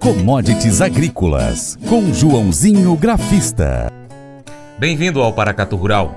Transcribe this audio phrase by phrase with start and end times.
[0.00, 3.92] Commodities Agrícolas, com Joãozinho Grafista.
[4.78, 6.14] Bem-vindo ao Paracato Rural.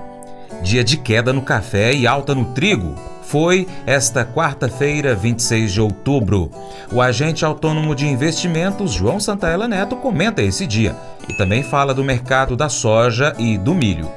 [0.62, 2.94] Dia de queda no café e alta no trigo.
[3.20, 6.50] Foi esta quarta-feira, 26 de outubro.
[6.90, 10.96] O agente autônomo de investimentos, João Santaella Neto, comenta esse dia
[11.28, 14.08] e também fala do mercado da soja e do milho.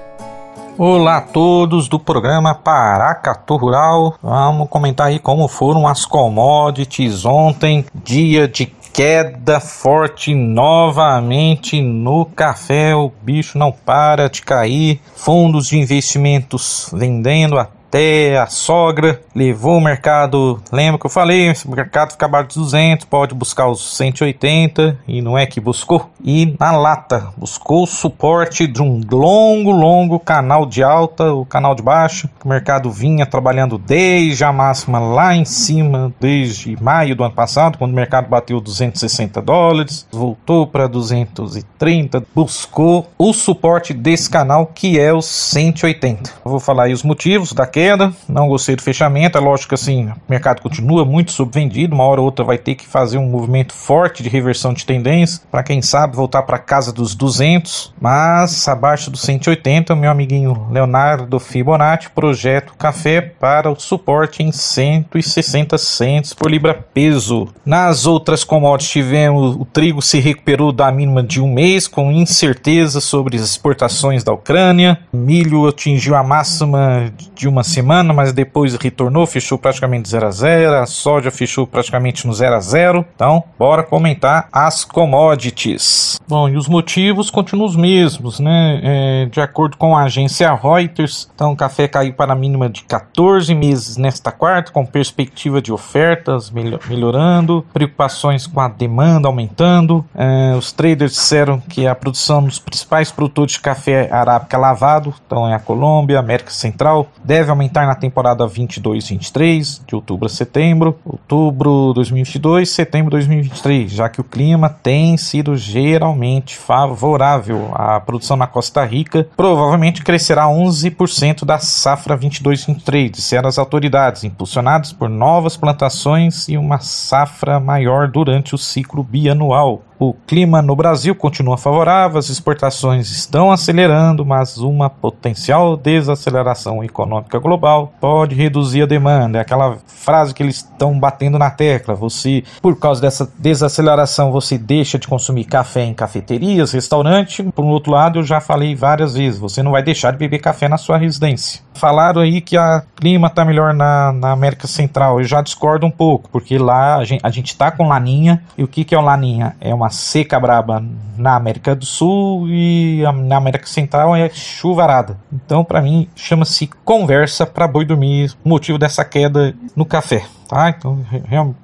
[0.80, 4.14] Olá a todos do programa Paracatu Rural.
[4.22, 12.96] Vamos comentar aí como foram as commodities ontem, dia de queda forte novamente no café.
[12.96, 15.00] O bicho não para de cair.
[15.16, 20.62] Fundos de investimentos vendendo a até a sogra levou o mercado.
[20.72, 21.54] Lembra que eu falei?
[21.66, 26.10] O mercado fica abaixo de 200, pode buscar os 180 e não é que buscou.
[26.24, 31.74] E na lata, buscou o suporte de um longo, longo canal de alta, o canal
[31.74, 32.30] de baixo.
[32.44, 37.78] O mercado vinha trabalhando desde a máxima lá em cima, desde maio do ano passado,
[37.78, 45.00] quando o mercado bateu 260 dólares, voltou para 230, buscou o suporte desse canal que
[45.00, 46.32] é os 180.
[46.44, 49.38] Eu vou falar aí os motivos da queda, não gostei do fechamento.
[49.38, 52.74] É lógico que assim, o mercado continua muito subvendido, uma hora ou outra vai ter
[52.74, 56.92] que fazer um movimento forte de reversão de tendência, para quem sabe voltar para casa
[56.92, 63.80] dos 200, mas abaixo dos 180, meu amiguinho Leonardo Fibonacci projeta o café para o
[63.80, 67.48] suporte em 160 centos por libra peso.
[67.64, 73.00] Nas outras commodities tivemos o trigo se recuperou da mínima de um mês com incerteza
[73.00, 79.26] sobre as exportações da Ucrânia, milho atingiu a máxima de uma semana, mas depois retornou,
[79.26, 83.06] fechou praticamente 0 a 0, a soja fechou praticamente no 0 a 0.
[83.16, 86.20] Então, bora comentar as commodities.
[86.28, 88.80] Bom, e os motivos continuam os mesmos, né?
[88.84, 92.84] É, de acordo com a agência Reuters, então o café caiu para a mínima de
[92.84, 100.06] 14 meses nesta quarta, com perspectiva de ofertas melhorando, preocupações com a demanda aumentando.
[100.16, 105.48] É, os traders disseram que a produção dos principais produtores de café arábica lavado, então
[105.48, 111.94] é a Colômbia, América Central, deve aumentar na temporada 22-23, de outubro a setembro, outubro
[111.94, 117.72] 2022, setembro 2023, já que o clima tem sido geralmente favorável.
[117.74, 124.92] A produção na Costa Rica provavelmente crescerá 11% da safra 22-23, disseram as autoridades, impulsionadas
[124.94, 129.84] por novas plantações e uma safra maior durante o ciclo bianual.
[130.00, 137.40] O clima no Brasil continua favorável, as exportações estão acelerando, mas uma potencial desaceleração econômica
[137.48, 139.38] global pode reduzir a demanda.
[139.38, 141.96] É aquela frase que eles estão batendo na tecla.
[141.96, 147.44] Você, por causa dessa desaceleração, você deixa de consumir café em cafeterias, restaurante.
[147.44, 150.40] Por um outro lado, eu já falei várias vezes, você não vai deixar de beber
[150.40, 151.62] café na sua residência.
[151.74, 155.20] Falaram aí que o clima está melhor na, na América Central.
[155.20, 158.42] Eu já discordo um pouco, porque lá a gente, a gente tá com laninha.
[158.58, 159.56] E o que, que é o laninha?
[159.62, 160.84] É uma seca braba
[161.18, 165.18] na América do Sul e na América Central é chuvarada.
[165.32, 170.26] Então, para mim, chama-se conversa para boi dormir, motivo dessa queda no café.
[170.48, 170.70] Tá?
[170.70, 171.04] Então,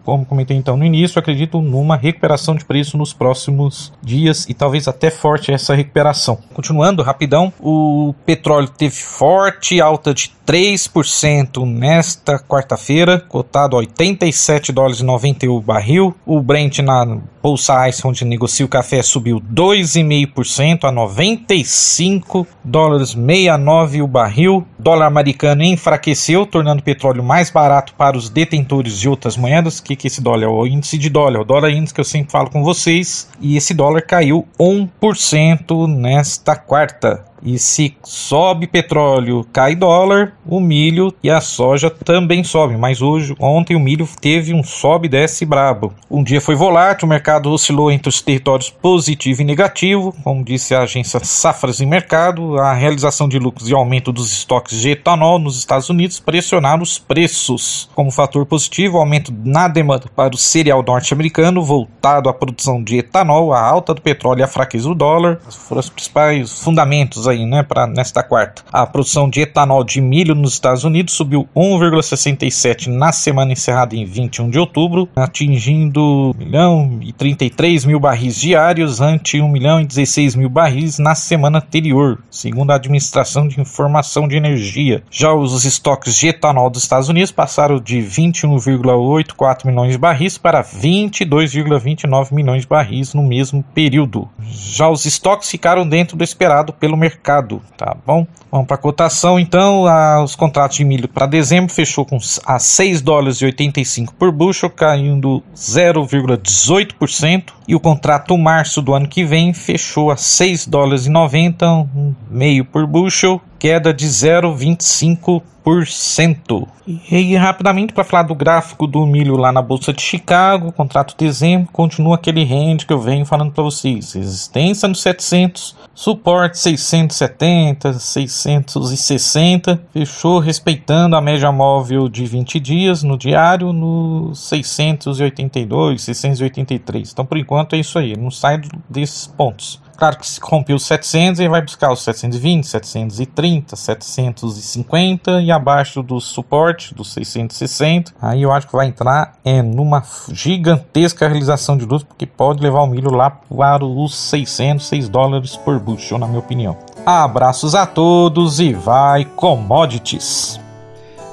[0.04, 4.88] como comentei então no início, acredito numa recuperação de preço nos próximos dias e talvez
[4.88, 6.38] até forte essa recuperação.
[6.54, 15.00] Continuando rapidão, o petróleo teve forte alta de 3% nesta quarta-feira, cotado a 87 dólares
[15.00, 16.14] e 91 barril.
[16.26, 24.02] O Brent na Bolsa Ice, onde negocia o café, subiu 2,5% a 95 dólares 69
[24.02, 24.66] o barril.
[24.78, 29.80] O dólar americano enfraqueceu, tornando o petróleo mais barato para os detentores de outras moedas.
[29.80, 30.46] O que, que é esse dólar?
[30.46, 33.30] É o índice de dólar, o dólar índice que eu sempre falo com vocês.
[33.40, 37.33] E esse dólar caiu 1% nesta quarta.
[37.46, 42.78] E se sobe petróleo, cai dólar, o milho e a soja também sobem.
[42.78, 45.94] Mas hoje, ontem o milho teve um sobe desce brabo.
[46.09, 50.74] Um dia foi volátil, o mercado oscilou entre os territórios positivo e negativo, como disse
[50.74, 52.58] a agência Safras e Mercado.
[52.58, 56.98] A realização de lucros e aumento dos estoques de etanol nos Estados Unidos pressionaram os
[56.98, 57.90] preços.
[57.94, 63.00] Como fator positivo, o aumento na demanda para o cereal norte-americano, voltado à produção de
[63.00, 67.45] etanol, a alta do petróleo e a fraqueza do dólar, foram os principais fundamentos aí,
[67.45, 68.63] né, para nesta quarta.
[68.71, 74.06] A produção de etanol de milho nos Estados Unidos subiu 1,67 na semana encerrada em
[74.06, 79.85] 21 de outubro, atingindo 1 milhão e 33 mil barris diários ante 1 milhão e
[79.85, 85.03] 16 mil barris na semana anterior, segundo a Administração de Informação de Energia.
[85.09, 90.63] Já os estoques de etanol dos Estados Unidos passaram de 21,84 milhões de barris para
[90.63, 94.30] 22,29 milhões de barris no mesmo período.
[94.39, 98.28] Já os estoques ficaram dentro do esperado pelo mercado mercado, tá bom?
[98.52, 102.60] Vamos para a cotação, então, a, os contratos de milho para dezembro fechou com a
[102.60, 107.54] 6 dólares e 85 por bushel, caindo 0,18%.
[107.68, 112.13] E o contrato março do ano que vem fechou a 6 dólares e 90, um
[112.30, 116.68] meio por bushel, queda de 0,25%.
[116.86, 121.25] E rapidamente, para falar do gráfico do milho lá na Bolsa de Chicago, contrato de
[121.25, 124.12] dezembro, continua aquele range que eu venho falando para vocês.
[124.12, 133.18] Resistência no 700, suporte 670, 660, fechou respeitando a média móvel de 20 dias no
[133.18, 137.12] diário no 682, 683.
[137.13, 139.82] Então, por enquanto é isso aí, não sai desses pontos.
[139.98, 146.02] Claro que se rompeu os 700, ele vai buscar os 720, 730, 750 e abaixo
[146.02, 148.12] do suporte dos 660.
[148.22, 152.82] Aí eu acho que vai entrar é, numa gigantesca realização de luz, porque pode levar
[152.82, 156.78] o milho lá para os 600, 6 dólares por bushel, na minha opinião.
[157.06, 160.60] Abraços a todos e vai commodities!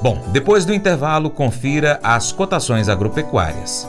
[0.02, 3.88] Bom, depois do intervalo, confira as cotações agropecuárias.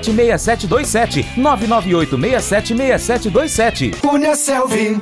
[0.00, 1.26] 998676727.
[1.36, 4.00] 998676727.
[4.00, 5.00] Cunha Selvi.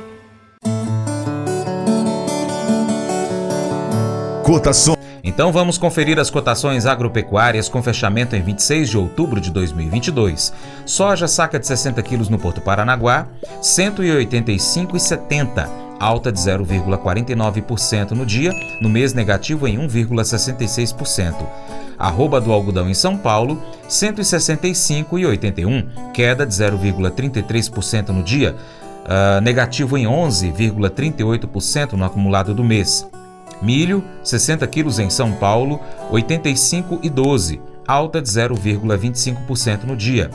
[4.43, 4.97] Cotação.
[5.23, 10.53] Então vamos conferir as cotações agropecuárias com fechamento em 26 de outubro de 2022.
[10.85, 13.27] Soja saca de 60 quilos no Porto Paranaguá,
[13.61, 21.35] 185,70 alta de 0,49% no dia, no mês negativo em 1,66%.
[21.97, 28.55] Arroba do algodão em São Paulo, 165,81, queda de 0,33% no dia,
[29.05, 33.07] uh, negativo em 11,38% no acumulado do mês.
[33.61, 35.79] Milho, 60 quilos em São Paulo,
[36.11, 40.29] 85,12, alta de 0,25% no dia.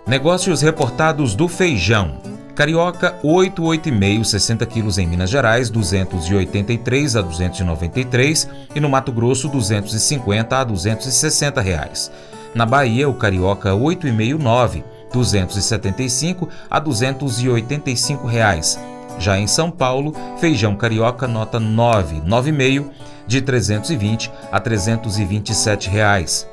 [0.05, 2.17] Negócios reportados do feijão.
[2.59, 9.47] Carioca, 8, 8,5, 60 quilos em Minas Gerais, 283 a 293 e no Mato Grosso,
[9.47, 12.11] 250 a 260 reais.
[12.53, 14.83] Na Bahia, o Carioca, 8,5, 9
[15.13, 18.77] 275 a 285 reais.
[19.17, 22.89] Já em São Paulo, feijão carioca nota 9, 9,5
[23.25, 26.45] de 320 a 327 reais.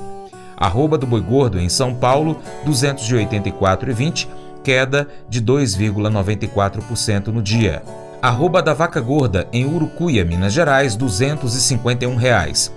[0.55, 4.27] Arroba do Boi Gordo em São Paulo, 284,20,
[4.63, 7.83] queda de 2,94% no dia.
[8.21, 12.73] Arroba da Vaca Gorda em Urucuia, Minas Gerais, 251 reais.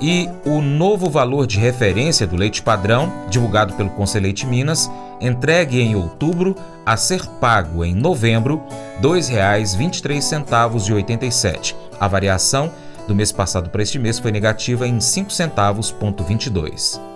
[0.00, 5.94] E o novo valor de referência do leite padrão, divulgado pelo Conselheite Minas, entregue em
[5.96, 8.62] outubro a ser pago em novembro,
[9.00, 11.74] R$ 2,23,87.
[11.98, 12.70] A variação
[13.08, 17.15] do mês passado para este mês foi negativa em 5 centavos, ponto 22.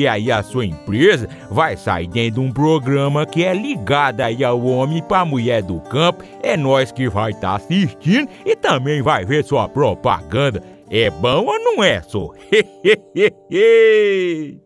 [0.07, 4.63] aí a sua empresa vai sair dentro de um programa que é ligado aí ao
[4.63, 6.23] homem para mulher do campo.
[6.41, 10.63] É nós que vai estar tá assistindo e também vai ver sua propaganda.
[10.89, 12.31] É bom ou não é, só?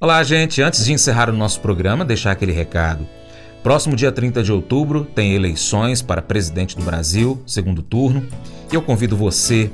[0.00, 0.60] Olá, gente.
[0.60, 3.06] Antes de encerrar o nosso programa, deixar aquele recado.
[3.62, 8.26] Próximo dia 30 de outubro tem eleições para presidente do Brasil, segundo turno,
[8.72, 9.70] e eu convido você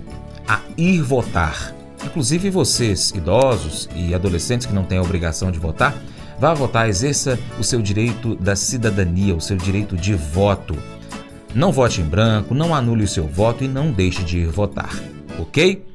[0.46, 1.77] a ir votar.
[2.04, 5.96] Inclusive vocês, idosos e adolescentes que não têm a obrigação de votar,
[6.38, 10.76] vá votar, exerça o seu direito da cidadania, o seu direito de voto.
[11.54, 14.94] Não vote em branco, não anule o seu voto e não deixe de ir votar,
[15.38, 15.87] ok?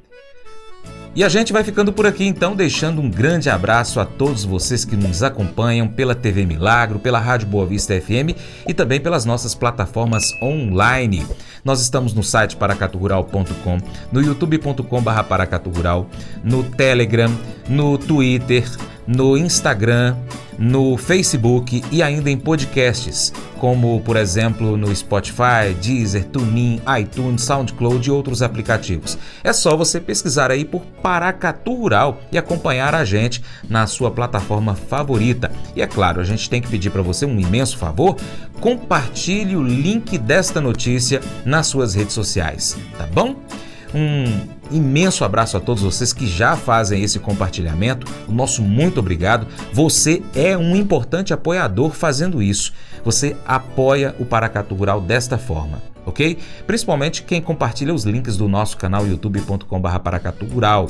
[1.16, 4.84] E a gente vai ficando por aqui então, deixando um grande abraço a todos vocês
[4.84, 8.36] que nos acompanham pela TV Milagro, pela Rádio Boa Vista FM
[8.68, 11.24] e também pelas nossas plataformas online.
[11.64, 13.78] Nós estamos no site paracaturural.com,
[14.12, 16.10] no youtube.com.br paracaturural,
[16.44, 17.32] no Telegram,
[17.70, 18.66] no Twitter,
[19.08, 20.16] no Instagram,
[20.58, 28.08] no Facebook e ainda em podcasts, como por exemplo no Spotify, Deezer, TuneIn, iTunes, SoundCloud
[28.08, 29.18] e outros aplicativos.
[29.44, 34.76] É só você pesquisar aí por Paracatu Rural e acompanhar a gente na sua plataforma
[34.76, 35.52] favorita.
[35.76, 38.18] E é claro, a gente tem que pedir para você um imenso favor,
[38.60, 43.36] compartilhe o link desta notícia nas suas redes sociais, tá bom?
[43.94, 48.08] Um imenso abraço a todos vocês que já fazem esse compartilhamento.
[48.28, 49.48] O nosso muito obrigado.
[49.72, 52.74] Você é um importante apoiador fazendo isso.
[53.06, 56.38] Você apoia o Paracatu Rural desta forma, ok?
[56.66, 60.88] Principalmente quem compartilha os links do nosso canal youtube.com.br Paracatu Rural.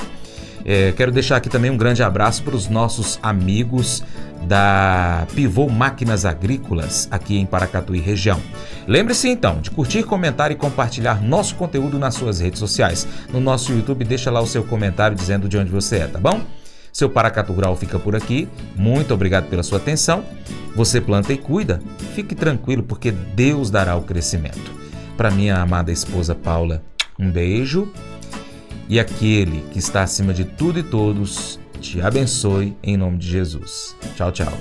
[0.65, 4.01] É, quero deixar aqui também um grande abraço para os nossos amigos
[4.47, 8.39] da Pivô Máquinas Agrícolas aqui em Paracatu e região.
[8.87, 13.07] Lembre-se então de curtir, comentar e compartilhar nosso conteúdo nas suas redes sociais.
[13.31, 16.41] No nosso YouTube, deixa lá o seu comentário dizendo de onde você é, tá bom?
[16.91, 18.47] Seu Paracatu Rural fica por aqui.
[18.75, 20.23] Muito obrigado pela sua atenção.
[20.75, 21.81] Você planta e cuida.
[22.13, 24.71] Fique tranquilo porque Deus dará o crescimento.
[25.17, 26.83] Para minha amada esposa Paula,
[27.19, 27.91] um beijo.
[28.87, 33.95] E aquele que está acima de tudo e todos, te abençoe em nome de Jesus.
[34.15, 34.53] Tchau, tchau.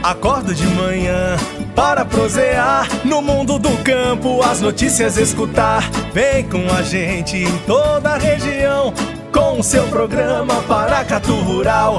[0.00, 1.36] Acordo de manhã
[1.74, 5.82] para prosear no mundo do campo, as notícias escutar.
[6.14, 8.94] Vem com a gente em toda a região
[9.32, 11.98] com o seu programa Paracatu Rural.